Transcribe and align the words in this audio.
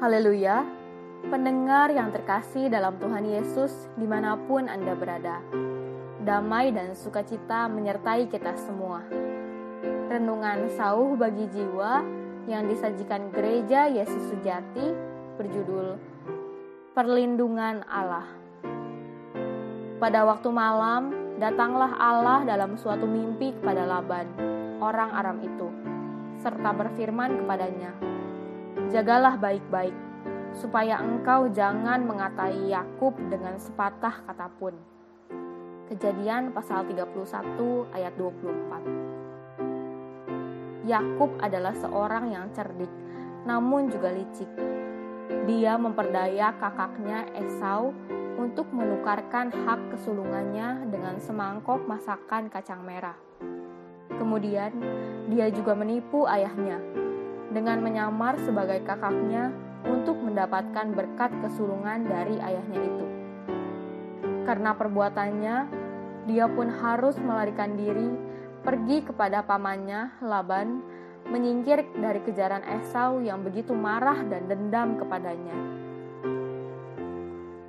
Haleluya, 0.00 0.64
pendengar 1.28 1.92
yang 1.92 2.08
terkasih 2.08 2.72
dalam 2.72 2.96
Tuhan 2.96 3.20
Yesus 3.20 3.84
di 4.00 4.08
mana 4.08 4.32
pun 4.48 4.64
Anda 4.64 4.96
berada. 4.96 5.44
Damai 6.24 6.72
dan 6.72 6.96
sukacita 6.96 7.68
menyertai 7.68 8.24
kita 8.32 8.56
semua. 8.56 9.04
Renungan 10.08 10.72
sauh 10.72 11.20
bagi 11.20 11.44
jiwa 11.52 12.00
yang 12.48 12.64
disajikan 12.72 13.28
gereja 13.28 13.92
Yesus 13.92 14.32
Sejati 14.32 14.88
berjudul 15.36 16.00
Perlindungan 16.96 17.84
Allah. 17.84 18.24
Pada 20.00 20.24
waktu 20.24 20.48
malam, 20.48 21.36
datanglah 21.36 21.92
Allah 22.00 22.48
dalam 22.48 22.80
suatu 22.80 23.04
mimpi 23.04 23.52
kepada 23.52 23.84
Laban, 23.84 24.32
orang 24.80 25.12
Aram 25.12 25.44
itu, 25.44 25.68
serta 26.40 26.72
berfirman 26.72 27.44
kepadanya, 27.44 27.92
Jagalah 28.90 29.38
baik-baik, 29.38 29.94
supaya 30.58 30.98
engkau 30.98 31.46
jangan 31.54 32.02
mengatai 32.02 32.74
Yakub 32.74 33.14
dengan 33.30 33.54
sepatah 33.54 34.26
kata 34.26 34.50
pun. 34.58 34.74
Kejadian 35.86 36.50
pasal 36.50 36.82
31 36.90 37.86
ayat 37.94 38.10
24. 38.18 40.90
Yakub 40.90 41.30
adalah 41.38 41.70
seorang 41.78 42.34
yang 42.34 42.50
cerdik, 42.50 42.90
namun 43.46 43.94
juga 43.94 44.10
licik. 44.10 44.50
Dia 45.46 45.78
memperdaya 45.78 46.50
kakaknya 46.58 47.30
Esau 47.38 47.94
untuk 48.42 48.74
menukarkan 48.74 49.54
hak 49.54 49.94
kesulungannya 49.94 50.90
dengan 50.90 51.22
semangkok 51.22 51.86
masakan 51.86 52.50
kacang 52.50 52.82
merah. 52.82 53.14
Kemudian, 54.18 54.74
dia 55.30 55.46
juga 55.54 55.78
menipu 55.78 56.26
ayahnya 56.26 57.06
dengan 57.50 57.82
menyamar 57.82 58.38
sebagai 58.42 58.82
kakaknya 58.86 59.50
untuk 59.86 60.16
mendapatkan 60.22 60.94
berkat 60.94 61.30
kesulungan 61.42 62.06
dari 62.06 62.38
ayahnya 62.38 62.80
itu. 62.80 63.06
Karena 64.46 64.74
perbuatannya, 64.74 65.56
dia 66.30 66.46
pun 66.46 66.68
harus 66.70 67.18
melarikan 67.18 67.74
diri 67.74 68.10
pergi 68.60 69.02
kepada 69.02 69.40
pamannya 69.42 70.20
Laban, 70.20 70.84
menyingkir 71.30 71.84
dari 71.96 72.20
kejaran 72.24 72.64
Esau 72.66 73.22
yang 73.24 73.40
begitu 73.40 73.72
marah 73.72 74.20
dan 74.28 74.46
dendam 74.50 75.00
kepadanya. 75.00 75.56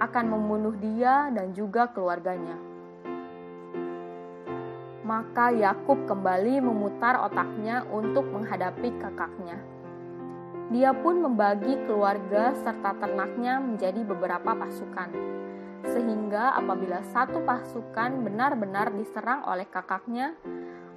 akan 0.00 0.24
membunuh 0.30 0.74
dia 0.80 1.28
dan 1.32 1.52
juga 1.52 1.90
keluarganya. 1.92 2.56
Maka 5.04 5.48
Yakub 5.56 6.04
kembali 6.04 6.60
memutar 6.60 7.16
otaknya 7.24 7.80
untuk 7.88 8.28
menghadapi 8.28 8.92
kakaknya. 9.00 9.56
Dia 10.68 10.92
pun 10.92 11.24
membagi 11.24 11.80
keluarga 11.88 12.52
serta 12.60 12.92
ternaknya 13.00 13.56
menjadi 13.56 14.04
beberapa 14.04 14.52
pasukan 14.52 15.08
sehingga 15.86 16.58
apabila 16.58 17.04
satu 17.14 17.42
pasukan 17.46 18.26
benar-benar 18.26 18.90
diserang 18.94 19.46
oleh 19.46 19.66
kakaknya, 19.70 20.34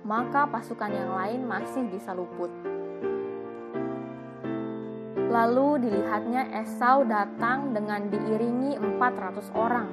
maka 0.02 0.50
pasukan 0.50 0.90
yang 0.90 1.12
lain 1.14 1.42
masih 1.46 1.86
bisa 1.86 2.18
luput. 2.18 2.50
Lalu 5.32 5.88
dilihatnya 5.88 6.50
Esau 6.60 7.08
datang 7.08 7.72
dengan 7.72 8.12
diiringi 8.12 8.76
400 8.76 9.48
orang. 9.56 9.88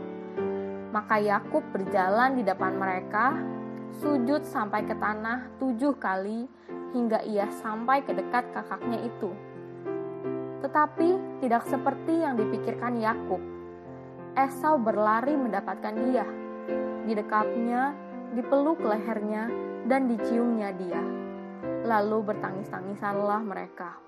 Maka 0.90 1.20
Yakub 1.20 1.62
berjalan 1.70 2.40
di 2.40 2.42
depan 2.42 2.74
mereka, 2.74 3.36
sujud 4.02 4.42
sampai 4.42 4.82
ke 4.88 4.96
tanah 4.98 5.46
tujuh 5.60 5.94
kali 6.00 6.48
hingga 6.96 7.22
ia 7.28 7.46
sampai 7.60 8.02
ke 8.02 8.16
dekat 8.16 8.50
kakaknya 8.50 9.04
itu. 9.04 9.30
Tetapi 10.58 11.38
tidak 11.44 11.70
seperti 11.70 12.18
yang 12.18 12.34
dipikirkan 12.34 12.98
Yakub 12.98 13.57
Esau 14.38 14.78
berlari 14.78 15.34
mendapatkan 15.34 15.98
dia. 16.06 16.22
Didekapnya, 17.10 17.90
dipeluk 18.38 18.78
lehernya, 18.86 19.50
dan 19.90 20.06
diciumnya 20.06 20.70
dia. 20.78 21.02
Lalu 21.82 22.22
bertangis-tangisanlah 22.22 23.42
mereka. 23.42 23.98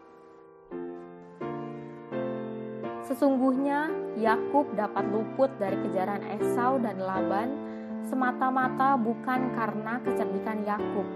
Sesungguhnya 3.10 3.90
Yakub 4.22 4.70
dapat 4.78 5.02
luput 5.10 5.50
dari 5.58 5.74
kejaran 5.82 6.22
Esau 6.38 6.78
dan 6.78 7.02
Laban 7.02 7.50
semata-mata 8.06 8.94
bukan 8.94 9.50
karena 9.58 9.98
kecerdikan 10.06 10.62
Yakub, 10.62 11.10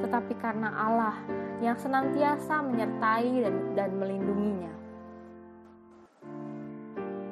tetapi 0.00 0.32
karena 0.40 0.72
Allah 0.72 1.16
yang 1.60 1.76
senantiasa 1.76 2.64
menyertai 2.64 3.44
dan, 3.44 3.54
dan 3.76 3.90
melindunginya. 4.00 4.72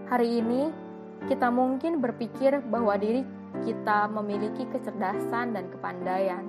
Hari 0.04 0.28
ini 0.44 0.83
kita 1.24 1.48
mungkin 1.48 2.04
berpikir 2.04 2.60
bahwa 2.68 3.00
diri 3.00 3.24
kita 3.64 4.10
memiliki 4.12 4.68
kecerdasan 4.68 5.56
dan 5.56 5.70
kepandaian. 5.72 6.44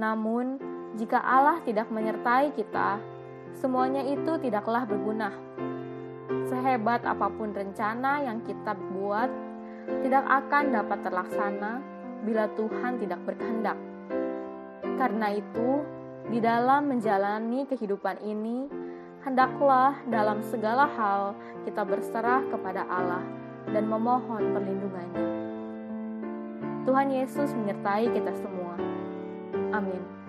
Namun, 0.00 0.60
jika 0.96 1.20
Allah 1.20 1.60
tidak 1.66 1.92
menyertai 1.92 2.56
kita, 2.56 2.96
semuanya 3.58 4.00
itu 4.06 4.38
tidaklah 4.40 4.88
berguna. 4.88 5.32
Sehebat 6.46 7.04
apa 7.04 7.28
pun 7.28 7.52
rencana 7.52 8.24
yang 8.24 8.40
kita 8.46 8.72
buat, 8.94 9.28
tidak 10.02 10.24
akan 10.24 10.64
dapat 10.72 10.98
terlaksana 11.04 11.72
bila 12.24 12.48
Tuhan 12.54 13.02
tidak 13.02 13.20
berkehendak. 13.28 13.78
Karena 14.96 15.36
itu, 15.36 15.84
di 16.32 16.40
dalam 16.40 16.90
menjalani 16.90 17.68
kehidupan 17.68 18.24
ini, 18.24 18.66
hendaklah 19.22 20.00
dalam 20.08 20.40
segala 20.48 20.88
hal 20.96 21.34
kita 21.66 21.82
berserah 21.82 22.46
kepada 22.50 22.86
Allah 22.86 23.45
dan 23.70 23.84
memohon 23.86 24.54
perlindungannya. 24.54 25.26
Tuhan 26.86 27.08
Yesus 27.10 27.50
menyertai 27.54 28.06
kita 28.14 28.30
semua. 28.38 28.78
Amin. 29.74 30.25